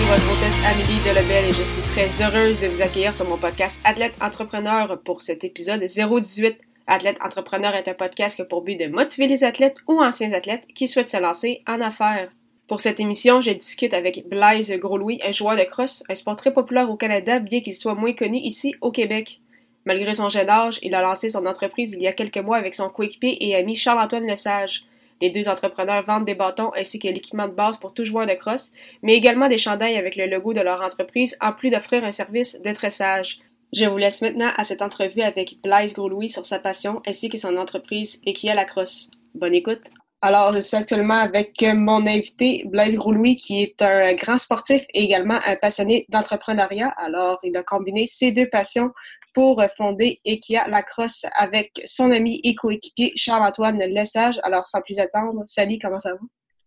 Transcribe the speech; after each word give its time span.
ici 0.00 0.08
votre 0.08 0.32
hôtesse 0.32 0.64
Amélie 0.64 1.00
Delebel 1.04 1.44
et 1.46 1.52
je 1.52 1.62
suis 1.62 1.82
très 1.82 2.22
heureuse 2.22 2.60
de 2.60 2.68
vous 2.68 2.82
accueillir 2.82 3.14
sur 3.14 3.28
mon 3.28 3.36
podcast 3.36 3.80
Athlète 3.84 4.14
Entrepreneur 4.20 5.00
pour 5.02 5.20
cet 5.20 5.44
épisode 5.44 5.82
018. 5.82 6.58
Athlète 6.86 7.18
Entrepreneur 7.22 7.74
est 7.74 7.88
un 7.88 7.94
podcast 7.94 8.36
qui 8.36 8.42
a 8.42 8.44
pour 8.44 8.62
but 8.62 8.76
de 8.76 8.86
motiver 8.86 9.26
les 9.26 9.44
athlètes 9.44 9.76
ou 9.88 10.00
anciens 10.00 10.32
athlètes 10.32 10.66
qui 10.74 10.88
souhaitent 10.88 11.10
se 11.10 11.20
lancer 11.20 11.62
en 11.66 11.80
affaires. 11.80 12.30
Pour 12.68 12.80
cette 12.80 13.00
émission, 13.00 13.40
je 13.40 13.50
discute 13.50 13.94
avec 13.94 14.28
Blaise 14.28 14.72
Gros-Louis, 14.72 15.20
un 15.24 15.32
joueur 15.32 15.56
de 15.56 15.64
crosse, 15.64 16.02
un 16.08 16.14
sport 16.14 16.36
très 16.36 16.52
populaire 16.52 16.90
au 16.90 16.96
Canada, 16.96 17.40
bien 17.40 17.60
qu'il 17.60 17.74
soit 17.74 17.94
moins 17.94 18.12
connu 18.12 18.38
ici 18.38 18.74
au 18.80 18.90
Québec. 18.90 19.40
Malgré 19.84 20.14
son 20.14 20.28
jeune 20.28 20.50
âge, 20.50 20.78
il 20.82 20.94
a 20.94 21.02
lancé 21.02 21.30
son 21.30 21.46
entreprise 21.46 21.92
il 21.92 22.02
y 22.02 22.06
a 22.06 22.12
quelques 22.12 22.38
mois 22.38 22.56
avec 22.56 22.74
son 22.74 22.88
coéquipier 22.88 23.36
et 23.40 23.56
ami 23.56 23.76
Charles-Antoine 23.76 24.26
Lesage. 24.26 24.84
Les 25.20 25.30
deux 25.30 25.48
entrepreneurs 25.48 26.04
vendent 26.04 26.24
des 26.24 26.34
bâtons 26.34 26.72
ainsi 26.74 26.98
que 26.98 27.08
l'équipement 27.08 27.48
de 27.48 27.54
base 27.54 27.76
pour 27.76 27.92
tout 27.92 28.04
joueur 28.04 28.26
de 28.26 28.34
crosse, 28.34 28.72
mais 29.02 29.14
également 29.14 29.48
des 29.48 29.58
chandails 29.58 29.96
avec 29.96 30.16
le 30.16 30.26
logo 30.26 30.54
de 30.54 30.60
leur 30.60 30.80
entreprise, 30.80 31.36
en 31.40 31.52
plus 31.52 31.70
d'offrir 31.70 32.04
un 32.04 32.12
service 32.12 32.60
de 32.62 32.72
tressage. 32.72 33.38
Je 33.72 33.84
vous 33.84 33.98
laisse 33.98 34.22
maintenant 34.22 34.50
à 34.56 34.64
cette 34.64 34.82
entrevue 34.82 35.22
avec 35.22 35.56
Blaise 35.62 35.94
Gros-Louis 35.94 36.30
sur 36.30 36.46
sa 36.46 36.58
passion 36.58 37.02
ainsi 37.06 37.28
que 37.28 37.38
son 37.38 37.56
entreprise 37.56 38.20
Equia 38.26 38.54
Lacrosse. 38.54 39.10
Bonne 39.34 39.54
écoute! 39.54 39.82
Alors, 40.22 40.52
je 40.52 40.60
suis 40.60 40.76
actuellement 40.76 41.14
avec 41.14 41.62
mon 41.62 42.06
invité, 42.06 42.64
Blaise 42.66 42.94
Gros-Louis, 42.94 43.36
qui 43.36 43.62
est 43.62 43.80
un 43.80 44.14
grand 44.14 44.36
sportif 44.36 44.82
et 44.92 45.04
également 45.04 45.38
un 45.46 45.56
passionné 45.56 46.04
d'entrepreneuriat. 46.10 46.88
Alors, 46.98 47.38
il 47.42 47.56
a 47.56 47.62
combiné 47.62 48.06
ces 48.06 48.30
deux 48.30 48.48
passions 48.48 48.90
pour 49.32 49.62
fonder 49.76 50.20
Ekia 50.24 50.68
Lacrosse 50.68 51.24
avec 51.34 51.70
son 51.84 52.10
ami 52.10 52.40
et 52.44 52.54
coéquipier 52.54 53.12
Charles-Antoine 53.16 53.78
Lessage. 53.78 54.40
Alors, 54.42 54.66
sans 54.66 54.80
plus 54.80 54.98
attendre, 54.98 55.42
salut, 55.46 55.78
comment 55.80 56.00
ça 56.00 56.12
va? 56.12 56.20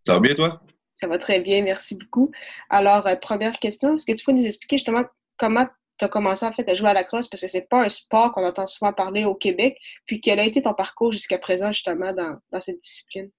Ça 0.05 0.13
va 0.13 0.19
bien, 0.19 0.33
toi? 0.33 0.61
Ça 0.95 1.07
va 1.07 1.17
très 1.17 1.41
bien, 1.41 1.63
merci 1.63 1.95
beaucoup. 1.95 2.31
Alors, 2.69 3.07
euh, 3.07 3.15
première 3.15 3.59
question, 3.59 3.95
est-ce 3.95 4.05
que 4.05 4.13
tu 4.13 4.25
peux 4.25 4.31
nous 4.31 4.45
expliquer 4.45 4.77
justement 4.77 5.03
comment 5.37 5.67
tu 5.97 6.05
as 6.05 6.07
commencé 6.07 6.45
en 6.45 6.53
fait 6.53 6.67
à 6.69 6.75
jouer 6.75 6.89
à 6.89 6.93
la 6.93 7.03
crosse 7.03 7.27
parce 7.27 7.41
que 7.41 7.47
c'est 7.47 7.67
pas 7.69 7.83
un 7.83 7.89
sport 7.89 8.31
qu'on 8.33 8.45
entend 8.45 8.65
souvent 8.65 8.93
parler 8.93 9.25
au 9.25 9.35
Québec. 9.35 9.77
Puis 10.05 10.21
quel 10.21 10.39
a 10.39 10.45
été 10.45 10.61
ton 10.61 10.73
parcours 10.73 11.11
jusqu'à 11.11 11.37
présent 11.37 11.71
justement 11.71 12.13
dans, 12.13 12.59
cette 12.59 12.79
discipline? 12.81 13.29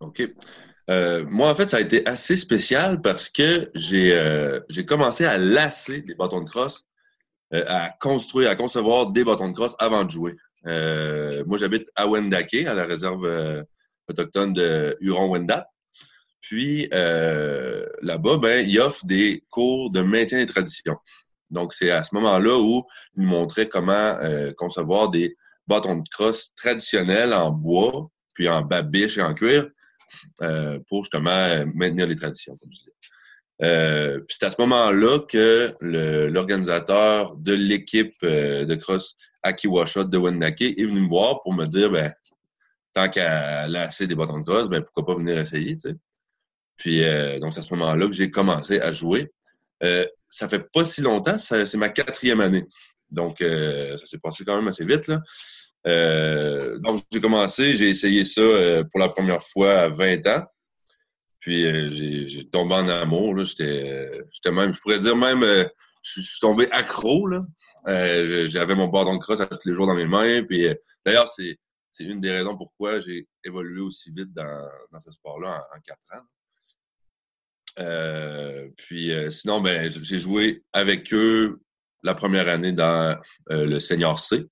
OK. 0.00 0.22
Euh, 0.90 1.24
moi, 1.28 1.50
en 1.50 1.54
fait, 1.54 1.68
ça 1.68 1.78
a 1.78 1.80
été 1.80 2.06
assez 2.06 2.36
spécial 2.36 3.00
parce 3.00 3.30
que 3.30 3.70
j'ai 3.74 4.12
euh, 4.14 4.60
commencé 4.86 5.24
à 5.24 5.38
lasser 5.38 6.02
des 6.02 6.14
bâtons 6.14 6.42
de 6.42 6.48
crosse 6.48 6.84
à 7.66 7.90
construire, 8.00 8.50
à 8.50 8.56
concevoir 8.56 9.08
des 9.08 9.24
bâtons 9.24 9.48
de 9.48 9.54
crosse 9.54 9.74
avant 9.78 10.04
de 10.04 10.10
jouer. 10.10 10.34
Euh, 10.66 11.44
moi, 11.46 11.58
j'habite 11.58 11.88
à 11.96 12.06
Wendake, 12.06 12.66
à 12.66 12.74
la 12.74 12.84
réserve 12.84 13.24
euh, 13.24 13.62
autochtone 14.08 14.52
de 14.52 14.96
Huron-Wendat. 15.00 15.68
Puis 16.40 16.88
là-bas, 16.90 18.36
ben, 18.36 18.68
ils 18.68 18.78
des 19.04 19.42
cours 19.48 19.90
de 19.90 20.02
maintien 20.02 20.38
des 20.38 20.46
traditions. 20.46 20.96
Donc, 21.50 21.72
c'est 21.72 21.90
à 21.90 22.04
ce 22.04 22.14
moment-là 22.16 22.58
où 22.58 22.82
ils 23.16 23.22
montraient 23.22 23.68
comment 23.68 24.14
concevoir 24.58 25.08
des 25.08 25.34
bâtons 25.66 25.96
de 25.96 26.08
crosse 26.10 26.50
traditionnels 26.54 27.32
en 27.32 27.50
bois, 27.50 28.10
puis 28.34 28.46
en 28.50 28.60
babiche 28.60 29.16
et 29.16 29.22
en 29.22 29.32
cuir, 29.32 29.70
pour 30.86 31.04
justement 31.04 31.64
maintenir 31.74 32.06
les 32.06 32.16
traditions, 32.16 32.58
comme 32.58 32.70
je 32.70 32.78
disais. 32.78 32.92
Euh, 33.62 34.20
c'est 34.28 34.44
à 34.44 34.50
ce 34.50 34.56
moment-là 34.60 35.20
que 35.28 35.74
l'organisateur 35.80 37.36
de 37.36 37.54
l'équipe 37.54 38.12
euh, 38.24 38.64
de 38.64 38.74
cross 38.74 39.14
Akiwasha 39.44 40.04
de 40.04 40.18
Wendake 40.18 40.62
est 40.62 40.84
venu 40.84 41.00
me 41.00 41.08
voir 41.08 41.42
pour 41.42 41.54
me 41.54 41.64
dire 41.66 41.90
ben 41.90 42.12
tant 42.94 43.08
qu'à 43.08 43.68
lasser 43.68 44.06
des 44.06 44.14
bâtons 44.14 44.38
de 44.38 44.44
cross, 44.44 44.68
ben 44.68 44.82
pourquoi 44.82 45.06
pas 45.06 45.18
venir 45.18 45.38
essayer. 45.38 45.76
Puis 46.76 47.04
euh, 47.04 47.38
donc 47.38 47.52
c'est 47.52 47.60
à 47.60 47.62
ce 47.62 47.74
moment-là 47.74 48.06
que 48.06 48.12
j'ai 48.12 48.30
commencé 48.30 48.80
à 48.80 48.92
jouer. 48.92 49.30
Euh, 49.82 50.04
ça 50.28 50.48
fait 50.48 50.66
pas 50.72 50.84
si 50.84 51.02
longtemps, 51.02 51.38
c'est 51.38 51.74
ma 51.74 51.90
quatrième 51.90 52.40
année. 52.40 52.64
Donc 53.10 53.40
euh, 53.40 53.96
ça 53.98 54.06
s'est 54.06 54.18
passé 54.18 54.44
quand 54.44 54.56
même 54.56 54.68
assez 54.68 54.84
vite 54.84 55.06
là. 55.06 55.20
donc 56.78 57.02
j'ai 57.12 57.20
commencé, 57.20 57.76
j'ai 57.76 57.90
essayé 57.90 58.24
ça 58.24 58.42
pour 58.90 59.00
la 59.00 59.08
première 59.08 59.42
fois 59.42 59.74
à 59.74 59.88
20 59.88 60.26
ans. 60.26 60.44
Puis 61.44 61.64
euh, 61.66 61.90
j'ai 62.26 62.48
tombé 62.48 62.74
en 62.74 62.88
amour. 62.88 63.38
J'étais 63.42 64.24
même, 64.50 64.72
je 64.72 64.80
pourrais 64.80 64.98
dire 64.98 65.14
même, 65.14 65.42
euh, 65.42 65.66
je 66.02 66.22
suis 66.22 66.40
tombé 66.40 66.66
accro. 66.72 67.28
Euh, 67.86 68.46
J'avais 68.46 68.74
mon 68.74 68.88
bâton 68.88 69.16
de 69.16 69.20
crosse 69.20 69.46
tous 69.46 69.68
les 69.68 69.74
jours 69.74 69.86
dans 69.86 69.94
mes 69.94 70.08
mains. 70.08 70.42
Puis 70.44 70.66
d'ailleurs, 71.04 71.28
c'est 71.28 71.58
une 72.00 72.22
des 72.22 72.30
raisons 72.30 72.56
pourquoi 72.56 72.98
j'ai 73.00 73.28
évolué 73.44 73.82
aussi 73.82 74.10
vite 74.10 74.32
dans, 74.32 74.66
dans 74.90 75.00
ce 75.00 75.12
sport-là 75.12 75.62
en, 75.76 75.80
quatre 75.80 76.00
ans. 76.14 76.22
puis 78.78 79.12
sinon, 79.30 79.60
ben, 79.60 79.92
j'ai 80.02 80.18
joué 80.18 80.64
avec 80.72 81.12
eux 81.12 81.60
la 82.04 82.14
première 82.14 82.48
année 82.48 82.72
dans 82.72 83.20
le 83.50 83.78
Senior 83.80 84.18
C. 84.18 84.46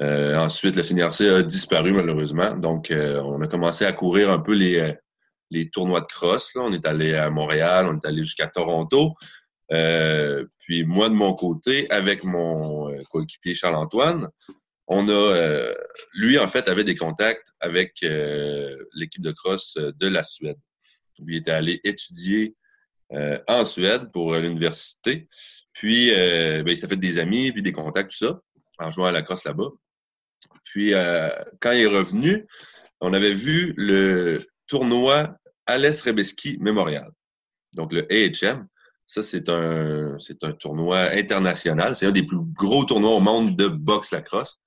ensuite, 0.00 0.76
le 0.76 0.84
Senior 0.84 1.14
C 1.14 1.28
a 1.28 1.42
disparu 1.42 1.92
malheureusement. 1.92 2.52
Donc, 2.52 2.90
on 2.90 3.42
a 3.42 3.46
commencé 3.46 3.84
à 3.84 3.92
courir 3.92 4.30
un 4.30 4.38
peu 4.38 4.54
les, 4.54 4.96
les 5.52 5.68
tournois 5.68 6.00
de 6.00 6.06
cross. 6.06 6.54
Là. 6.54 6.62
On 6.62 6.72
est 6.72 6.86
allé 6.86 7.14
à 7.14 7.30
Montréal, 7.30 7.86
on 7.86 7.96
est 7.96 8.06
allé 8.06 8.24
jusqu'à 8.24 8.48
Toronto. 8.48 9.14
Euh, 9.70 10.44
puis 10.60 10.84
moi, 10.84 11.08
de 11.08 11.14
mon 11.14 11.34
côté, 11.34 11.90
avec 11.90 12.24
mon 12.24 12.90
euh, 12.90 13.02
coéquipier 13.10 13.54
Charles-Antoine, 13.54 14.28
on 14.88 15.08
a, 15.08 15.12
euh, 15.12 15.74
lui, 16.14 16.38
en 16.38 16.48
fait, 16.48 16.68
avait 16.68 16.84
des 16.84 16.96
contacts 16.96 17.48
avec 17.60 18.00
l'équipe 18.94 19.22
de 19.22 19.32
cross 19.32 19.76
de 19.76 20.06
la 20.06 20.24
Suède. 20.24 20.58
Il 21.26 21.36
était 21.36 21.52
allé 21.52 21.80
étudier 21.84 22.56
en 23.46 23.64
Suède 23.64 24.08
pour 24.12 24.34
l'université. 24.34 25.28
Puis, 25.72 26.10
ben, 26.10 26.66
il 26.66 26.74
s'était 26.74 26.88
fait 26.88 26.96
des 26.96 27.18
amis, 27.18 27.52
puis 27.52 27.62
des 27.62 27.72
contacts, 27.72 28.10
tout 28.10 28.26
ça, 28.26 28.40
en 28.78 28.90
jouant 28.90 29.06
à 29.06 29.12
la 29.12 29.22
crosse 29.22 29.44
là-bas. 29.44 29.68
Puis, 30.64 30.92
quand 31.60 31.72
il 31.72 31.82
est 31.82 31.86
revenu, 31.86 32.46
on 33.00 33.14
avait 33.14 33.32
vu 33.32 33.72
le 33.76 34.40
tournoi 34.66 35.36
Alès 35.66 36.02
Rebeski 36.02 36.58
Memorial. 36.60 37.10
Donc, 37.74 37.92
le 37.92 38.06
AHM, 38.10 38.66
ça, 39.06 39.22
c'est 39.22 39.48
un, 39.48 40.16
tournoi 40.58 41.10
international. 41.12 41.94
C'est 41.96 42.06
un 42.06 42.12
des 42.12 42.24
plus 42.24 42.38
gros 42.40 42.84
tournois 42.84 43.12
au 43.12 43.20
monde 43.20 43.56
de 43.56 43.68
boxe 43.68 44.10
lacrosse. 44.10 44.58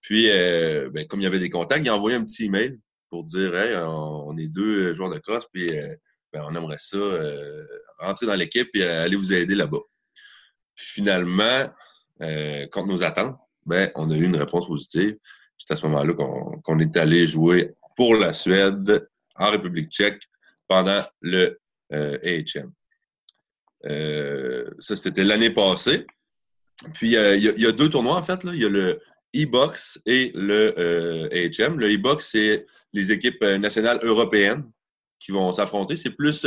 Puis, 0.00 0.30
euh, 0.30 0.88
ben, 0.90 1.06
comme 1.06 1.20
il 1.20 1.24
y 1.24 1.26
avait 1.26 1.40
des 1.40 1.50
contacts, 1.50 1.84
il 1.84 1.88
a 1.88 1.96
envoyé 1.96 2.16
un 2.16 2.24
petit 2.24 2.44
email 2.44 2.78
pour 3.10 3.24
dire 3.24 3.54
hey, 3.54 3.76
on, 3.76 4.36
est 4.38 4.48
deux 4.48 4.94
joueurs 4.94 5.10
de 5.10 5.18
crosse, 5.18 5.46
puis 5.52 5.66
euh, 5.70 5.94
ben, 6.32 6.44
on 6.48 6.54
aimerait 6.54 6.78
ça 6.78 6.96
euh, 6.96 7.66
rentrer 7.98 8.26
dans 8.26 8.34
l'équipe 8.34 8.68
et 8.74 8.84
aller 8.84 9.16
vous 9.16 9.32
aider 9.32 9.54
là-bas. 9.54 9.80
Finalement, 10.74 11.64
contre 12.70 12.86
nos 12.86 13.02
attentes, 13.02 13.36
ben, 13.66 13.90
on 13.94 14.10
a 14.10 14.14
eu 14.14 14.24
une 14.24 14.36
réponse 14.36 14.66
positive. 14.66 15.16
C'est 15.58 15.72
à 15.72 15.76
ce 15.76 15.86
moment-là 15.86 16.14
qu'on 16.14 16.78
est 16.78 16.96
allé 16.96 17.26
jouer 17.26 17.74
pour 17.96 18.14
la 18.14 18.32
Suède 18.32 19.06
en 19.38 19.50
République 19.50 19.90
tchèque 19.90 20.22
pendant 20.68 21.04
le 21.20 21.58
euh, 21.92 22.18
AHM. 22.24 22.72
Euh, 23.86 24.68
ça, 24.78 24.96
c'était 24.96 25.24
l'année 25.24 25.50
passée. 25.50 26.06
Puis, 26.94 27.16
euh, 27.16 27.36
il 27.36 27.62
y, 27.62 27.66
a 27.66 27.72
deux 27.72 27.88
tournois, 27.88 28.16
en 28.16 28.22
fait. 28.22 28.40
Il 28.44 28.60
y 28.60 28.64
a 28.64 28.68
le 28.68 29.00
e-box 29.34 30.00
et 30.06 30.32
le 30.34 30.74
AHM. 31.32 31.78
Le 31.78 31.94
e-box, 31.94 32.30
c'est 32.32 32.66
les 32.92 33.12
équipes 33.12 33.42
nationales 33.42 34.00
européennes 34.02 34.64
qui 35.18 35.32
vont 35.32 35.52
s'affronter. 35.52 35.96
C'est 35.96 36.10
plus, 36.10 36.46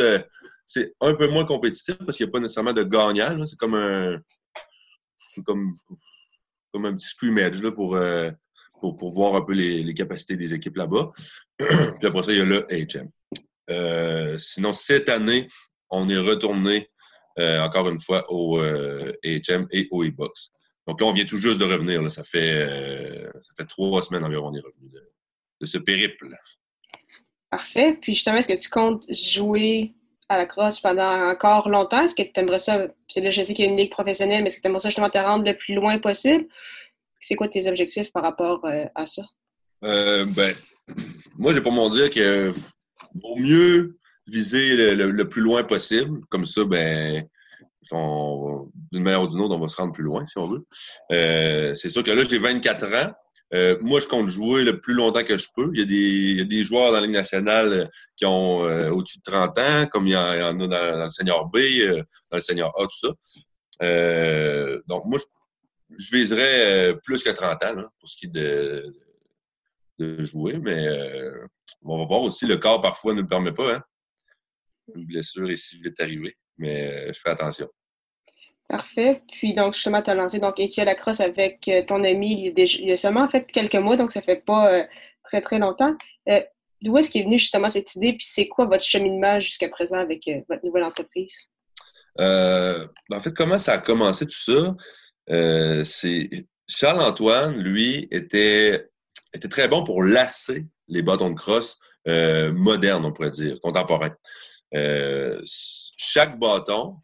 c'est 0.65 0.94
un 1.01 1.15
peu 1.15 1.27
moins 1.30 1.45
compétitif 1.45 1.97
parce 2.00 2.18
qu'il 2.18 2.25
n'y 2.25 2.31
a 2.31 2.33
pas 2.33 2.39
nécessairement 2.39 2.74
de 2.74 2.83
gagnant. 2.83 3.45
C'est 3.47 3.57
comme 3.57 3.75
un, 3.75 4.19
comme, 5.45 5.75
comme 6.71 6.85
un 6.85 6.95
petit 6.95 7.07
scrimmage 7.07 7.62
là, 7.63 7.71
pour, 7.71 7.97
pour, 8.80 9.12
voir 9.12 9.35
un 9.35 9.42
peu 9.42 9.53
les, 9.53 9.94
capacités 9.94 10.38
des 10.38 10.53
équipes 10.53 10.77
là-bas. 10.77 11.12
Puis 11.59 12.07
après 12.07 12.23
ça, 12.23 12.31
il 12.31 12.38
y 12.38 12.41
a 12.41 12.45
le 12.45 12.65
HM. 12.71 13.09
Euh, 13.69 14.38
sinon, 14.38 14.73
cette 14.73 15.09
année, 15.09 15.47
on 15.89 16.09
est 16.09 16.17
retourné 16.17 16.89
euh, 17.38 17.61
encore 17.61 17.89
une 17.89 18.00
fois 18.00 18.25
au 18.29 18.59
euh, 18.59 19.13
HM 19.23 19.67
et 19.71 19.88
au 19.91 20.03
e-box. 20.03 20.51
Donc 20.88 21.01
là, 21.01 21.07
on 21.07 21.13
vient 21.13 21.25
tout 21.25 21.38
juste 21.38 21.59
de 21.59 21.65
revenir. 21.65 22.09
Ça, 22.11 22.23
fait, 22.23 22.65
ça 23.41 23.53
fait 23.57 23.65
trois 23.65 24.01
semaines 24.01 24.23
environ 24.23 24.50
qu'on 24.50 24.56
est 24.56 24.61
revenu 24.61 24.89
de, 25.61 25.65
ce 25.65 25.77
périple. 25.77 26.29
Parfait. 27.51 27.97
Puis 28.01 28.13
justement, 28.13 28.38
est-ce 28.38 28.47
que 28.47 28.59
tu 28.59 28.69
comptes 28.69 29.06
jouer 29.13 29.94
à 30.29 30.38
la 30.38 30.45
crosse 30.45 30.79
pendant 30.79 31.29
encore 31.29 31.69
longtemps? 31.69 32.03
Est-ce 32.03 32.15
que 32.15 32.23
tu 32.23 32.39
aimerais 32.39 32.59
ça? 32.59 32.88
C'est 33.07 33.21
là, 33.21 33.29
je 33.29 33.44
sais 33.44 33.53
qu'il 33.53 33.65
y 33.65 33.67
a 33.67 33.71
une 33.71 33.77
ligue 33.77 33.91
professionnelle, 33.91 34.41
mais 34.41 34.47
est-ce 34.47 34.57
que 34.57 34.61
tu 34.61 34.67
aimerais 34.67 34.79
ça 34.79 34.89
justement 34.89 35.09
te 35.09 35.17
rendre 35.17 35.45
le 35.45 35.56
plus 35.56 35.75
loin 35.75 36.00
possible? 36.00 36.47
C'est 37.19 37.35
quoi 37.35 37.50
tes 37.50 37.67
objectifs 37.67 38.11
par 38.11 38.23
rapport 38.23 38.63
euh, 38.65 38.85
à 38.95 39.06
ça? 39.06 39.23
Euh, 39.83 40.25
ben, 40.25 40.53
moi, 41.38 41.53
j'ai 41.53 41.62
pour 41.62 41.71
mon 41.71 41.89
dire 41.89 42.09
que 42.09 42.51
vaut 43.24 43.36
mieux 43.38 43.97
viser 44.27 44.95
le, 44.95 45.30
plus 45.30 45.41
loin 45.41 45.63
possible. 45.63 46.21
Comme 46.30 46.45
ça, 46.45 46.63
ben, 46.65 47.25
d'une 47.91 49.03
manière 49.03 49.21
ou 49.21 49.27
d'une 49.27 49.41
autre, 49.41 49.56
on 49.56 49.59
va 49.59 49.68
se 49.68 49.75
rendre 49.75 49.94
plus 49.94 50.03
loin, 50.03 50.25
si 50.25 50.38
on 50.38 50.50
veut. 50.50 50.65
Euh, 51.12 51.74
c'est 51.75 51.89
sûr 51.89 52.03
que 52.03 52.12
là, 52.12 52.24
j'ai 52.24 52.39
24 52.39 52.86
ans. 52.94 53.12
Euh, 53.56 53.77
moi, 53.81 54.00
je 54.00 54.06
compte 54.06 54.27
jouer 54.27 54.63
le 54.63 54.80
plus 54.80 54.94
longtemps 54.94 55.24
que 55.24 55.38
je 55.38 55.47
peux. 55.56 55.71
Il 55.74 55.80
y 55.80 56.41
a 56.41 56.44
des, 56.45 56.63
joueurs 56.63 56.92
dans 56.92 57.00
la 57.00 57.07
Ligue 57.07 57.15
nationale 57.15 57.89
qui 58.15 58.25
ont 58.25 58.63
euh, 58.63 58.92
au-dessus 58.92 59.18
de 59.18 59.24
30 59.24 59.57
ans, 59.57 59.88
comme 59.89 60.06
il 60.06 60.13
y 60.13 60.15
en, 60.15 60.21
a 60.21 60.53
dans, 60.53 61.03
le 61.06 61.09
senior 61.09 61.47
B, 61.47 61.57
dans 62.30 62.38
le 62.38 62.42
senior 62.42 62.71
A, 62.80 62.83
tout 62.83 63.07
ça. 63.07 64.81
donc, 64.88 65.06
moi, 65.06 65.19
je, 65.97 66.15
viserais 66.15 66.95
plus 67.03 67.24
que 67.24 67.31
30 67.31 67.63
ans 67.63 67.75
pour 68.00 68.07
ce 68.07 68.18
qui 68.18 68.25
est 68.27 68.30
de, 68.30 68.94
de 70.00 70.24
jouer, 70.24 70.57
mais 70.60 70.88
on 71.84 71.98
va 71.98 72.06
voir 72.06 72.22
aussi, 72.22 72.46
le 72.46 72.57
corps 72.57 72.81
parfois 72.81 73.13
ne 73.13 73.22
le 73.22 73.28
permet 73.28 73.51
pas. 73.51 73.75
Hein? 73.75 73.84
Une 74.96 75.06
blessure 75.06 75.50
est 75.50 75.57
si 75.57 75.78
vite 75.81 76.00
arrivée, 76.00 76.36
mais 76.57 77.13
je 77.13 77.19
fais 77.19 77.30
attention. 77.30 77.68
Parfait. 78.69 79.24
Puis 79.31 79.56
donc, 79.56 79.74
justement, 79.74 80.01
tu 80.04 80.12
as 80.12 80.13
lancé 80.13 80.38
donc 80.38 80.60
la 80.78 80.96
crosse 80.96 81.22
avec 81.22 81.68
euh, 81.68 81.81
ton 81.81 82.04
ami 82.04 82.54
il 82.56 82.86
y, 82.86 82.92
a 82.92 82.98
seulement 82.98 83.28
fait 83.28 83.46
quelques 83.51 83.75
mois, 83.75 83.98
donc 83.98 84.12
ça 84.12 84.22
fait 84.22 84.46
pas 84.46 84.72
euh, 84.72 84.84
très, 85.24 85.42
très 85.42 85.57
longtemps. 85.57 85.96
Euh, 86.30 86.42
d'où 86.84 86.95
est-ce 86.98 87.10
qu'est 87.10 87.24
venue 87.24 87.40
justement 87.40 87.68
cette 87.68 87.95
idée? 87.95 88.13
Puis 88.13 88.28
c'est 88.30 88.48
quoi 88.48 88.66
votre 88.66 88.84
cheminement 88.84 89.40
jusqu'à 89.40 89.69
présent 89.69 89.98
avec 89.98 90.30
votre 90.48 90.63
nouvelle 90.63 90.84
entreprise? 90.84 91.36
Ben, 92.16 92.88
en 93.12 93.19
fait, 93.19 93.34
comment 93.34 93.57
ça 93.57 93.74
a 93.74 93.78
commencé 93.80 94.25
tout 94.25 94.31
ça? 94.31 94.75
c'est 95.86 96.30
Charles-Antoine, 96.68 97.60
lui, 97.62 98.07
était, 98.12 98.88
était 99.33 99.47
très 99.47 99.67
bon 99.67 99.83
pour 99.83 100.03
lasser 100.03 100.65
les 100.88 101.01
bâtons 101.01 101.29
de 101.29 101.35
crosse 101.35 101.77
modernes, 102.06 103.06
on 103.06 103.13
pourrait 103.13 103.31
dire, 103.31 103.59
contemporains. 103.61 104.15
chaque 105.45 106.39
bâton, 106.39 106.97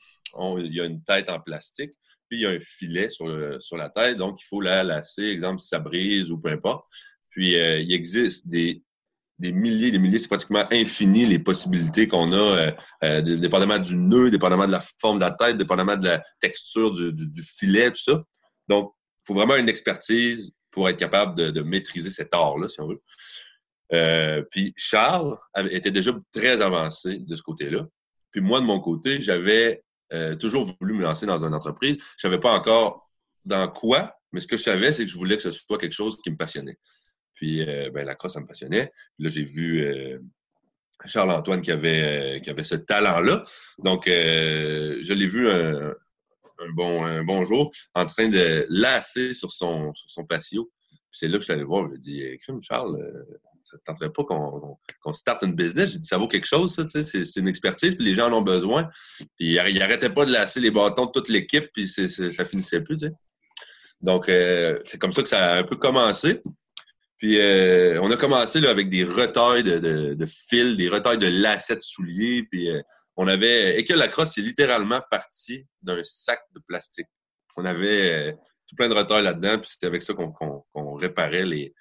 il 0.57 0.73
y 0.73 0.81
a 0.81 0.85
une 0.85 1.03
tête 1.03 1.29
en 1.29 1.39
plastique, 1.39 1.91
puis 2.27 2.39
il 2.39 2.41
y 2.41 2.45
a 2.47 2.49
un 2.49 2.59
filet 2.59 3.09
sur, 3.09 3.61
sur 3.61 3.77
la 3.77 3.89
tête, 3.89 4.17
donc 4.17 4.41
il 4.41 4.45
faut 4.45 4.61
la 4.61 4.83
lasser, 4.83 5.25
exemple, 5.25 5.59
si 5.59 5.67
ça 5.67 5.79
brise 5.79 6.31
ou 6.31 6.39
peu 6.39 6.49
importe. 6.49 6.83
Puis 7.35 7.59
euh, 7.59 7.79
il 7.79 7.91
existe 7.91 8.47
des, 8.47 8.81
des 9.39 9.51
milliers, 9.51 9.91
des 9.91 9.99
milliers, 9.99 10.19
c'est 10.19 10.29
pratiquement 10.29 10.65
infini 10.71 11.25
les 11.25 11.37
possibilités 11.37 12.07
qu'on 12.07 12.31
a, 12.31 12.37
euh, 12.37 12.71
euh, 13.03 13.21
dépendamment 13.21 13.77
du 13.77 13.97
nœud, 13.97 14.31
dépendamment 14.31 14.65
de 14.65 14.71
la 14.71 14.81
forme 15.01 15.19
de 15.19 15.25
la 15.25 15.31
tête, 15.31 15.57
dépendamment 15.57 15.97
de 15.97 16.05
la 16.05 16.23
texture 16.39 16.93
du, 16.93 17.11
du, 17.13 17.43
filet, 17.43 17.91
tout 17.91 18.01
ça. 18.01 18.21
Donc, 18.69 18.93
il 18.95 19.27
faut 19.27 19.33
vraiment 19.33 19.57
une 19.57 19.67
expertise 19.67 20.53
pour 20.75 20.89
être 20.89 20.97
capable 20.97 21.53
de, 21.53 21.61
maîtriser 21.61 22.11
cet 22.11 22.33
art-là, 22.33 22.67
si 22.67 22.81
on 22.81 22.87
veut. 22.89 23.01
Euh, 23.93 24.43
puis 24.51 24.73
Charles 24.75 25.37
était 25.71 25.89
déjà 25.89 26.11
très 26.33 26.61
avancé 26.61 27.19
de 27.19 27.33
ce 27.33 27.41
côté-là. 27.41 27.87
Puis 28.29 28.41
moi, 28.41 28.59
de 28.59 28.65
mon 28.65 28.81
côté, 28.81 29.21
j'avais 29.21 29.81
euh, 30.11 30.35
toujours 30.35 30.75
voulu 30.81 30.93
me 30.93 31.03
lancer 31.03 31.25
dans 31.25 31.45
une 31.45 31.53
entreprise. 31.53 31.97
Je 32.17 32.27
savais 32.27 32.41
pas 32.41 32.51
encore 32.51 33.09
dans 33.45 33.69
quoi, 33.69 34.17
mais 34.33 34.41
ce 34.41 34.47
que 34.47 34.57
je 34.57 34.63
savais, 34.63 34.91
c'est 34.91 35.05
que 35.05 35.11
je 35.11 35.17
voulais 35.17 35.37
que 35.37 35.43
ce 35.43 35.51
soit 35.51 35.77
quelque 35.77 35.93
chose 35.93 36.19
qui 36.21 36.29
me 36.29 36.35
passionnait. 36.35 36.77
Puis, 37.35 37.61
euh, 37.61 37.89
ben, 37.91 38.05
la 38.05 38.15
crosse, 38.15 38.33
ça 38.33 38.41
me 38.41 38.45
passionnait. 38.45 38.91
là, 39.19 39.29
j'ai 39.29 39.43
vu 39.43 39.81
Charles-Antoine 41.05 41.61
qui 41.61 41.71
avait, 41.71 42.41
qui 42.43 42.49
avait 42.49 42.65
ce 42.65 42.75
talent-là. 42.75 43.45
Donc, 43.77 44.07
je 44.07 45.13
l'ai 45.13 45.27
vu 45.27 45.47
un, 45.47 45.93
un 46.59 47.23
bon 47.23 47.45
jour 47.45 47.71
en 47.93 48.05
train 48.05 48.29
de 48.29 48.65
lasser 48.69 49.33
sur 49.33 49.51
son, 49.51 49.93
sur 49.93 50.09
son 50.09 50.25
patio. 50.25 50.71
c'est 51.11 51.27
là 51.27 51.33
que 51.33 51.39
je 51.39 51.45
suis 51.45 51.53
allé 51.53 51.63
voir. 51.63 51.85
Je 51.85 51.91
lui 51.91 51.97
ai 51.97 51.99
dit, 51.99 52.39
Charles, 52.61 52.97
ça 53.63 53.77
ne 53.77 53.81
tenterait 53.83 54.11
pas 54.11 54.23
qu'on 54.23 54.77
qu 55.03 55.13
starte 55.13 55.43
une 55.43 55.55
business? 55.55 55.91
J'ai 55.93 55.99
dit, 55.99 56.07
ça 56.07 56.17
vaut 56.17 56.27
quelque 56.27 56.47
chose, 56.47 56.73
ça, 56.73 56.83
c'est 56.87 57.39
une 57.39 57.47
expertise, 57.47 57.95
puis 57.95 58.05
les 58.05 58.13
gens 58.13 58.31
en 58.31 58.37
ont 58.37 58.41
besoin. 58.41 58.89
Puis 59.37 59.53
il 59.55 59.79
n'arrêtait 59.79 60.11
pas 60.11 60.25
de 60.25 60.31
lasser 60.31 60.59
les 60.59 60.71
bâtons 60.71 61.07
de 61.07 61.11
toute 61.11 61.29
l'équipe, 61.29 61.69
puis 61.73 61.87
c 61.87 62.07
ça 62.07 62.45
finissait 62.45 62.83
plus. 62.83 63.03
Donc, 64.01 64.29
euh, 64.29 64.79
c'est 64.83 64.99
comme 64.99 65.13
ça 65.13 65.23
que 65.23 65.29
ça 65.29 65.53
a 65.53 65.59
un 65.59 65.63
peu 65.63 65.77
commencé. 65.77 66.41
Puis, 67.17 67.39
euh, 67.39 67.99
on 68.01 68.11
a 68.11 68.17
commencé 68.17 68.63
avec 68.65 68.89
des 68.89 69.03
retailles 69.03 69.63
de, 69.63 69.79
de, 70.13 70.25
fils, 70.25 70.75
des 70.75 70.89
retailles 70.89 71.17
de 71.17 71.27
lacets 71.27 71.77
de 71.77 71.81
souliers. 71.81 72.47
Euh, 72.53 72.81
on 73.15 73.27
avait... 73.27 73.79
Et 73.79 73.83
que 73.83 73.93
la 73.93 74.07
crosse 74.07 74.37
est 74.37 74.41
littéralement 74.41 75.01
partie 75.09 75.65
d'un 75.81 76.01
sac 76.03 76.41
de 76.53 76.61
plastique. 76.67 77.07
On 77.57 77.65
avait 77.65 78.33
tout 78.67 78.75
plein 78.75 78.89
de 78.89 78.93
retailles 78.93 79.23
là-dedans, 79.23 79.59
puis 79.59 79.69
c'était 79.69 79.87
avec 79.87 80.01
ça 80.01 80.13
qu'on 80.13 80.93
réparait 80.95 81.45
les, 81.45 81.73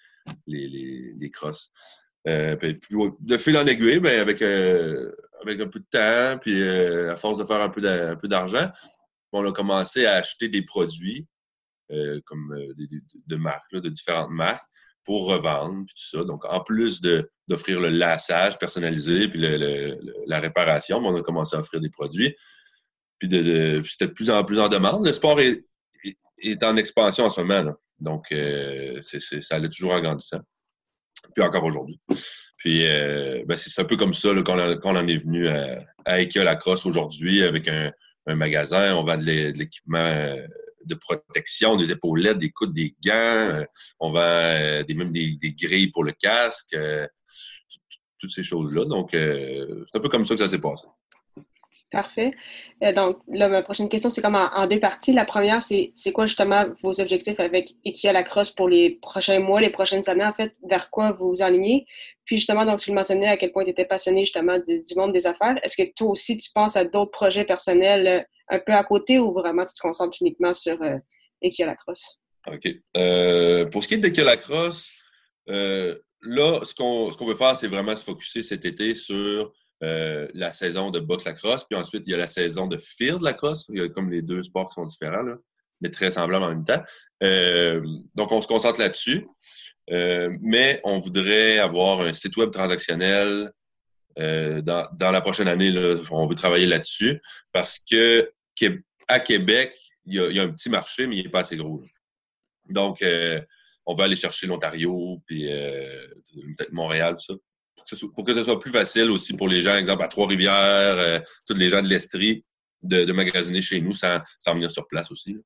les, 0.46 1.14
les, 1.19 1.31
crosses. 1.31 1.70
Euh, 2.26 2.56
de 2.56 3.36
fil 3.36 3.56
en 3.56 3.66
aiguille, 3.66 4.00
ben, 4.00 4.19
avec, 4.19 4.42
euh, 4.42 5.12
avec 5.42 5.60
un 5.60 5.69
peu 5.69 5.81
de 5.81 5.86
temps, 5.90 6.38
puis 6.40 6.62
euh, 6.62 7.12
à 7.12 7.16
force 7.16 7.38
de 7.38 7.44
faire 7.44 7.60
un 7.60 7.69
peu 7.69 8.28
d'argent, 8.28 8.70
on 9.32 9.46
a 9.46 9.52
commencé 9.52 10.06
à 10.06 10.14
acheter 10.14 10.48
des 10.48 10.62
produits 10.62 11.26
comme 12.25 12.56
de 13.26 13.36
marques, 13.36 13.75
de 13.75 13.88
différentes 13.88 14.31
marques, 14.31 14.64
pour 15.04 15.26
revendre, 15.26 15.84
puis 15.86 15.94
tout 15.94 16.18
ça. 16.18 16.24
Donc, 16.24 16.44
en 16.46 16.60
plus 16.60 17.00
d'offrir 17.48 17.80
le 17.80 17.90
lassage 17.90 18.58
personnalisé, 18.58 19.28
puis 19.28 19.40
la 20.26 20.40
réparation, 20.40 20.98
on 20.98 21.16
a 21.16 21.22
commencé 21.22 21.56
à 21.56 21.60
offrir 21.60 21.80
des 21.80 21.90
produits. 21.90 22.34
Puis, 23.18 23.28
de, 23.28 23.82
c'était 23.86 24.06
de 24.06 24.12
plus 24.12 24.30
en 24.30 24.44
plus 24.44 24.60
en 24.60 24.68
demande. 24.68 25.06
Le 25.06 25.12
sport 25.12 25.40
est, 25.40 25.64
est 26.38 26.62
en 26.62 26.76
expansion 26.76 27.24
en 27.24 27.30
ce 27.30 27.40
moment. 27.40 27.74
Donc, 28.00 28.26
euh, 28.32 29.00
ça 29.02 29.56
allait 29.56 29.68
toujours 29.68 29.92
en 29.92 30.00
grandissant. 30.00 30.40
Puis 31.34 31.44
encore 31.44 31.64
aujourd'hui. 31.64 31.98
Puis, 32.58 32.86
euh, 32.86 33.42
ben, 33.46 33.56
c'est 33.56 33.80
un 33.80 33.84
peu 33.84 33.96
comme 33.96 34.14
ça 34.14 34.30
qu'on 34.42 34.96
en 34.96 35.06
est 35.06 35.16
venu 35.16 35.48
à, 35.48 35.78
à 36.06 36.18
la 36.18 36.56
Crosse 36.56 36.86
aujourd'hui 36.86 37.42
avec 37.42 37.68
un, 37.68 37.92
magasin. 38.26 38.94
On 38.96 39.04
vend 39.04 39.18
de 39.18 39.22
l'équipement 39.22 39.98
euh, 39.98 40.42
de 40.86 40.94
protection, 40.94 41.76
des 41.76 41.92
épaulettes, 41.92 42.38
des 42.38 42.50
coudes, 42.50 42.72
des 42.72 42.94
gants. 43.04 43.64
On 44.00 44.10
vend 44.10 44.82
des, 44.86 44.94
même 44.94 45.12
des, 45.12 45.36
grilles 45.58 45.90
pour 45.90 46.04
le 46.04 46.12
casque. 46.12 46.76
toutes 48.19 48.31
ces 48.31 48.42
choses-là. 48.42 48.84
Donc, 48.84 49.10
c'est 49.12 49.66
un 49.94 50.00
peu 50.00 50.08
comme 50.08 50.25
ça 50.26 50.34
que 50.34 50.40
ça 50.40 50.48
s'est 50.48 50.58
passé. 50.58 50.86
Parfait. 51.94 52.32
Euh, 52.82 52.93
donc, 52.93 53.19
là, 53.29 53.48
ma 53.48 53.63
prochaine 53.63 53.89
question, 53.89 54.10
c'est 54.10 54.20
comme 54.20 54.34
en, 54.34 54.67
deux 54.67 54.81
parties. 54.81 55.13
La 55.13 55.24
première, 55.24 55.63
c'est 55.63 55.93
quoi 56.13 56.27
justement 56.27 56.65
vos 56.82 57.01
objectifs 57.01 57.39
avec 57.39 57.70
Equia 57.84 58.13
Lacrosse 58.13 58.51
pour 58.51 58.69
les 58.69 58.98
prochains 59.01 59.39
mois, 59.39 59.60
les 59.60 59.70
prochaines 59.70 60.08
années, 60.10 60.24
en 60.24 60.32
fait, 60.32 60.53
vers 60.69 60.91
quoi 60.91 61.13
vous 61.13 61.29
vous 61.29 61.43
alignez? 61.43 61.86
Puis 62.24 62.36
justement, 62.36 62.65
donc, 62.65 62.81
tu 62.81 62.91
le 62.91 62.96
mentionnais 62.96 63.29
à 63.29 63.36
quel 63.36 63.53
point 63.53 63.65
tu 63.65 63.70
étais 63.70 63.84
passionné 63.84 64.20
justement 64.20 64.58
du, 64.58 64.82
monde 64.96 65.13
des 65.13 65.27
affaires. 65.27 65.56
Est-ce 65.63 65.77
que 65.77 65.89
toi 65.94 66.08
aussi, 66.08 66.36
tu 66.36 66.51
penses 66.53 66.77
à 66.77 66.84
d'autres 66.84 67.13
projets 67.13 67.44
personnels 67.44 68.06
euh, 68.06 68.20
un 68.48 68.58
peu 68.58 68.72
à 68.72 68.82
côté 68.82 69.19
ou 69.20 69.32
vraiment 69.32 69.65
tu 69.65 69.74
te 69.74 69.81
concentres 69.81 70.19
uniquement 70.20 70.53
sur 70.53 70.82
euh, 70.82 70.96
Equia 71.43 71.67
Lacrosse? 71.67 72.19
OK. 72.48 72.69
Euh, 72.96 73.67
pour 73.67 73.84
ce 73.84 73.89
qui 73.89 73.94
est 73.94 73.98
d'Equia 73.98 74.24
Lacrosse, 74.24 75.05
là, 75.46 76.60
ce 76.65 76.74
qu'on 76.74 77.27
veut 77.27 77.36
faire, 77.36 77.55
c'est 77.55 77.69
vraiment 77.69 77.94
se 77.94 78.05
focuser 78.05 78.43
cet 78.43 78.65
été 78.65 78.94
sur 78.96 79.53
euh, 79.82 80.28
la 80.34 80.52
saison 80.52 80.90
de 80.90 81.00
boxe 81.00 81.24
lacrosse, 81.24 81.64
puis 81.64 81.78
ensuite 81.78 82.04
il 82.06 82.12
y 82.12 82.14
a 82.14 82.19
la 82.19 82.28
saison 82.28 82.66
de 82.66 82.76
field 82.76 83.20
lacrosse. 83.22 83.66
Il 83.70 83.81
y 83.81 83.82
a 83.82 83.88
comme 83.88 84.10
les 84.10 84.22
deux 84.22 84.43
sports 84.44 84.69
qui 84.69 84.74
sont 84.74 84.86
différents, 84.86 85.24
mais 85.81 85.90
très 85.90 86.12
semblables 86.12 86.44
en 86.44 86.48
même 86.48 86.64
temps. 86.64 86.82
Euh, 87.22 87.84
donc 88.14 88.31
on 88.31 88.40
se 88.40 88.46
concentre 88.46 88.78
là-dessus, 88.78 89.26
euh, 89.90 90.34
mais 90.40 90.81
on 90.84 91.00
voudrait 91.00 91.58
avoir 91.58 92.00
un 92.00 92.14
site 92.14 92.36
web 92.36 92.50
transactionnel 92.50 93.50
dans, 94.16 94.88
la 95.00 95.20
prochaine 95.20 95.48
année. 95.48 95.74
on 96.12 96.26
veut 96.26 96.36
travailler 96.36 96.66
là-dessus 96.66 97.20
parce 97.50 97.81
que 97.81 98.32
à 99.08 99.19
Québec, 99.19 99.76
il 100.06 100.14
y, 100.14 100.38
a, 100.38 100.44
un 100.44 100.52
petit 100.52 100.70
marché, 100.70 101.08
mais 101.08 101.16
il 101.16 101.24
n'est 101.24 101.31
pas 101.31 101.40
assez 101.40 101.56
gros. 101.56 101.82
Donc, 102.70 103.04
on 103.84 103.94
va 103.94 104.04
aller 104.04 104.14
chercher 104.14 104.46
l'Ontario, 104.46 105.20
puis 105.26 105.48
peut-être 106.56 106.72
Montréal, 106.72 107.16
tout 107.16 107.34
ça 107.34 107.40
pour 108.14 108.24
que, 108.24 108.34
ce 108.34 108.44
soit 108.44 108.60
plus 108.60 108.70
facile 108.70 109.10
aussi 109.10 109.34
pour 109.34 109.48
les 109.48 109.60
gens, 109.60 109.76
exemple 109.76 110.02
à 110.02 110.08
Trois-Rivières, 110.08 110.98
euh, 110.98 111.19
tous 111.46 111.54
les 111.54 111.70
gens 111.70 111.82
de 111.82 111.88
l'Estrie, 111.88 112.44
de, 112.82 113.12
magasiner 113.12 113.62
chez 113.62 113.81
nous 113.81 113.94
sans, 113.94 114.20
venir 114.46 114.70
sur 114.70 114.86
place 114.86 115.10
aussi. 115.10 115.36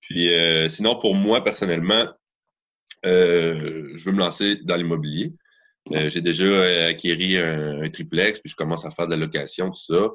Puis 0.00 0.32
euh, 0.32 0.68
sinon, 0.68 0.98
pour 0.98 1.14
moi, 1.14 1.42
personnellement, 1.42 2.06
euh, 3.06 3.92
je 3.94 4.04
veux 4.04 4.12
me 4.12 4.18
lancer 4.18 4.56
dans 4.64 4.76
l'immobilier. 4.76 5.32
J'ai 5.90 6.20
déjà 6.20 6.86
acquéri 6.88 7.38
un, 7.38 7.88
triplex, 7.88 8.40
puis 8.40 8.50
je 8.50 8.56
commence 8.56 8.84
à 8.84 8.90
faire 8.90 9.06
de 9.06 9.12
la 9.12 9.16
location, 9.16 9.70
tout 9.70 9.80
ça. 9.80 10.10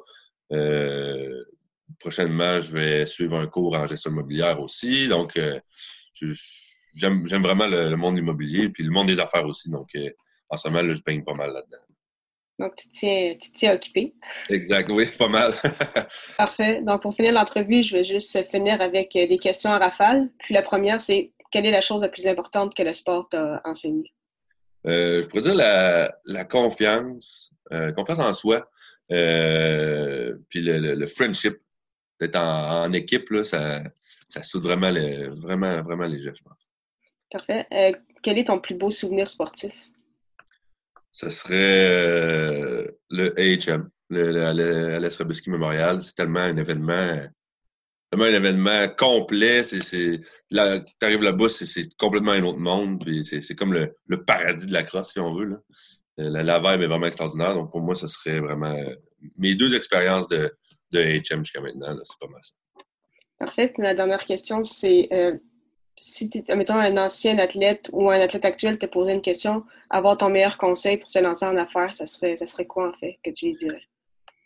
prochainement, 1.98 2.60
je 2.60 2.72
vais 2.72 3.06
suivre 3.06 3.38
un 3.38 3.48
cours 3.48 3.74
en 3.74 3.84
gestion 3.86 4.12
immobilière 4.12 4.60
aussi. 4.60 5.08
Donc, 5.08 5.36
j'aime 6.94 7.22
vraiment 7.24 7.66
le, 7.66 7.90
le, 7.90 7.96
monde 7.96 8.16
immobilier, 8.16 8.68
puis 8.68 8.84
le 8.84 8.90
monde 8.90 9.08
des 9.08 9.18
affaires 9.18 9.46
aussi. 9.46 9.68
Donc, 9.68 9.88
en 10.54 10.56
ce 10.56 10.68
moment, 10.68 10.92
je 10.92 11.02
baigne 11.02 11.22
pas 11.22 11.34
mal 11.34 11.52
là-dedans. 11.52 11.82
Donc, 12.60 12.76
tu 12.76 12.88
tiens, 12.90 13.34
tu 13.40 13.50
tiens 13.52 13.74
occupé. 13.74 14.14
Exact, 14.48 14.88
oui, 14.90 15.06
pas 15.18 15.28
mal. 15.28 15.52
Parfait. 16.38 16.82
Donc, 16.82 17.02
pour 17.02 17.14
finir 17.14 17.32
l'entrevue, 17.32 17.82
je 17.82 17.96
vais 17.96 18.04
juste 18.04 18.48
finir 18.50 18.80
avec 18.80 19.12
des 19.12 19.38
questions 19.38 19.70
à 19.70 19.78
rafale. 19.78 20.30
Puis 20.38 20.54
la 20.54 20.62
première, 20.62 21.00
c'est 21.00 21.32
quelle 21.50 21.66
est 21.66 21.72
la 21.72 21.80
chose 21.80 22.02
la 22.02 22.08
plus 22.08 22.26
importante 22.28 22.74
que 22.74 22.82
le 22.82 22.92
sport 22.92 23.28
t'a 23.28 23.60
enseigné? 23.64 24.12
Euh, 24.86 25.22
je 25.22 25.26
pourrais 25.26 25.42
dire 25.42 25.54
la, 25.54 26.44
confiance, 26.44 27.50
euh, 27.72 27.90
confiance 27.92 28.18
en 28.18 28.34
soi, 28.34 28.68
euh, 29.12 30.34
puis 30.48 30.60
le, 30.62 31.06
friendship. 31.06 31.56
D'être 32.20 32.36
en, 32.36 32.92
équipe, 32.92 33.28
là, 33.30 33.42
ça, 33.42 33.82
ça 34.00 34.40
soude 34.44 34.62
vraiment, 34.62 34.92
vraiment, 35.42 35.82
vraiment 35.82 36.06
léger, 36.06 36.30
je 36.32 36.42
pense. 36.44 36.70
Parfait. 37.28 37.66
quel 38.22 38.38
est 38.38 38.44
ton 38.44 38.60
plus 38.60 38.76
beau 38.76 38.88
souvenir 38.88 39.28
sportif? 39.28 39.72
Ce 41.14 41.30
serait 41.30 42.86
le 43.10 43.32
AHM, 43.38 43.88
le, 44.10 44.32
le, 44.32 45.16
Robesky 45.16 45.48
Memorial. 45.48 46.00
C'est 46.00 46.14
tellement 46.14 46.40
un 46.40 46.56
événement 46.56 47.20
un 48.22 48.32
événement 48.32 48.88
complet. 48.96 49.64
C'est, 49.64 50.20
là, 50.50 50.80
tu 50.80 51.06
arrives 51.06 51.22
là-bas, 51.22 51.48
c'est, 51.48 51.94
complètement 51.96 52.32
un 52.32 52.42
autre 52.44 52.58
monde. 52.58 53.04
C'est, 53.24 53.54
comme 53.54 53.72
le, 53.72 54.24
paradis 54.24 54.66
de 54.66 54.72
la 54.72 54.82
crosse, 54.82 55.12
si 55.12 55.20
on 55.20 55.34
veut. 55.34 55.46
Là. 55.46 55.56
Euh, 56.20 56.30
la, 56.30 56.42
la 56.42 56.58
vibe 56.58 56.82
est 56.82 56.86
vraiment 56.86 57.06
extraordinaire. 57.06 57.54
Donc, 57.54 57.70
pour 57.72 57.80
moi, 57.80 57.94
ce 57.94 58.06
serait 58.06 58.40
vraiment 58.40 58.72
euh, 58.72 58.94
mes 59.36 59.54
deux 59.54 59.74
expériences 59.74 60.28
de, 60.28 60.50
de 60.92 61.00
HM 61.00 61.42
jusqu'à 61.42 61.60
maintenant. 61.60 61.96
c'est 62.04 62.18
pas 62.20 62.28
mal 62.28 62.40
ça. 62.42 62.52
Parfait. 63.38 63.72
la 63.78 63.94
dernière 63.94 64.24
question, 64.24 64.64
c'est 64.64 65.08
euh, 65.12 65.36
si, 65.96 66.30
mettons, 66.54 66.74
un 66.74 66.96
ancien 66.96 67.38
athlète 67.38 67.88
ou 67.92 68.10
un 68.10 68.20
athlète 68.20 68.44
actuel 68.44 68.78
te 68.78 68.86
posait 68.86 69.14
une 69.14 69.22
question, 69.22 69.64
avoir 69.90 70.16
ton 70.16 70.28
meilleur 70.28 70.58
conseil 70.58 70.96
pour 70.98 71.10
se 71.10 71.18
lancer 71.20 71.46
en 71.46 71.56
affaires, 71.56 71.92
ça 71.94 72.06
serait, 72.06 72.36
ça 72.36 72.46
serait 72.46 72.66
quoi, 72.66 72.88
en 72.88 72.98
fait, 72.98 73.18
que 73.24 73.30
tu 73.30 73.46
lui 73.46 73.54
dirais? 73.54 73.82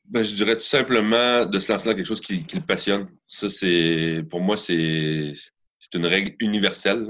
Ben, 0.06 0.24
je 0.24 0.34
dirais 0.34 0.54
tout 0.54 0.60
simplement 0.60 1.44
de 1.44 1.60
se 1.60 1.70
lancer 1.70 1.88
dans 1.88 1.94
quelque 1.94 2.06
chose 2.06 2.20
qui, 2.20 2.44
qui 2.44 2.56
le 2.56 2.62
passionne. 2.62 3.08
Ça, 3.26 3.50
c'est 3.50 4.22
pour 4.30 4.40
moi, 4.40 4.56
c'est 4.56 5.34
une 5.94 6.06
règle 6.06 6.34
universelle. 6.40 7.04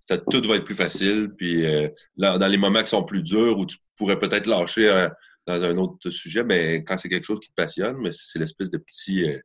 ça, 0.00 0.18
tout 0.18 0.42
va 0.46 0.56
être 0.56 0.64
plus 0.64 0.74
facile. 0.74 1.30
Puis 1.36 1.66
euh, 1.66 1.88
là, 2.16 2.38
dans 2.38 2.46
les 2.46 2.56
moments 2.56 2.82
qui 2.82 2.88
sont 2.88 3.04
plus 3.04 3.22
durs, 3.22 3.58
où 3.58 3.66
tu 3.66 3.76
pourrais 3.96 4.18
peut-être 4.18 4.46
lâcher 4.46 5.08
dans 5.46 5.62
un 5.62 5.76
autre 5.76 6.08
sujet, 6.08 6.42
mais 6.42 6.78
ben, 6.78 6.84
quand 6.84 6.96
c'est 6.96 7.08
quelque 7.08 7.26
chose 7.26 7.40
qui 7.40 7.50
te 7.50 7.54
passionne, 7.54 7.98
mais 7.98 8.10
c'est 8.12 8.38
l'espèce 8.38 8.70
de 8.70 8.78
petit 8.78 9.28
euh, 9.28 9.38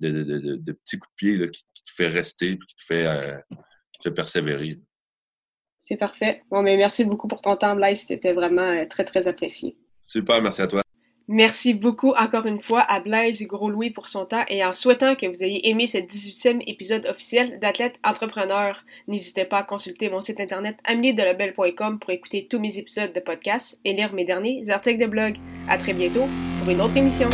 de, 0.00 0.10
de, 0.10 0.38
de, 0.38 0.56
de, 0.56 0.78
pied 1.16 1.36
là, 1.36 1.48
qui, 1.48 1.62
te 1.62 1.90
fait 1.90 2.08
rester 2.08 2.56
puis 2.56 2.66
qui 2.68 2.76
te 2.76 2.82
fait, 2.82 3.06
euh, 3.06 3.38
qui 3.92 3.98
te 3.98 4.08
fait 4.08 4.14
persévérer. 4.14 4.78
C'est 5.78 5.96
parfait. 5.96 6.42
Bon, 6.50 6.62
mais 6.62 6.76
merci 6.76 7.04
beaucoup 7.04 7.28
pour 7.28 7.40
ton 7.40 7.56
temps, 7.56 7.74
Blaise. 7.74 8.04
C'était 8.06 8.32
vraiment 8.32 8.86
très, 8.86 9.04
très 9.04 9.26
apprécié. 9.26 9.76
Super, 10.00 10.42
merci 10.42 10.62
à 10.62 10.66
toi. 10.66 10.82
Merci 11.30 11.74
beaucoup 11.74 12.14
encore 12.16 12.46
une 12.46 12.58
fois 12.58 12.80
à 12.80 13.00
Blaise 13.00 13.46
Gros-Louis 13.46 13.90
pour 13.90 14.08
son 14.08 14.24
temps 14.24 14.44
et 14.48 14.64
en 14.64 14.72
souhaitant 14.72 15.14
que 15.14 15.26
vous 15.26 15.44
ayez 15.44 15.68
aimé 15.68 15.86
ce 15.86 15.98
18e 15.98 16.62
épisode 16.66 17.04
officiel 17.04 17.58
d'Athlète 17.60 17.96
Entrepreneur, 18.02 18.82
n'hésitez 19.08 19.44
pas 19.44 19.58
à 19.58 19.62
consulter 19.62 20.08
mon 20.08 20.22
site 20.22 20.40
internet 20.40 20.78
amelidelabel.com 20.84 21.98
pour 21.98 22.10
écouter 22.10 22.46
tous 22.48 22.58
mes 22.58 22.78
épisodes 22.78 23.12
de 23.12 23.20
podcast 23.20 23.78
et 23.84 23.92
lire 23.92 24.14
mes 24.14 24.24
derniers 24.24 24.70
articles 24.70 25.02
de 25.02 25.06
blog. 25.06 25.36
À 25.68 25.76
très 25.76 25.92
bientôt 25.92 26.24
pour 26.60 26.70
une 26.70 26.80
autre 26.80 26.96
émission. 26.96 27.28